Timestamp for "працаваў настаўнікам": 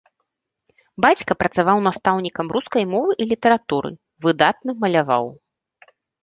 1.41-2.45